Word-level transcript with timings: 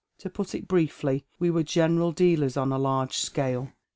To 0.17 0.31
put 0.31 0.55
it 0.55 0.67
briefly 0.67 1.27
we 1.37 1.51
were 1.51 1.61
general 1.61 2.11
dealers 2.11 2.57
on 2.57 2.71
a 2.71 2.79
large 2.79 3.17
scale. 3.19 3.71